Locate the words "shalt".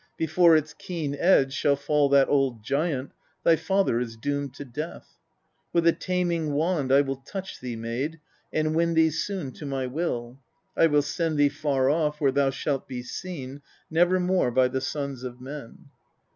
12.49-12.87